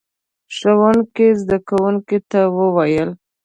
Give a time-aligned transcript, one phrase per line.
[0.55, 3.09] ښوونکي زده کوونکو ته وويل: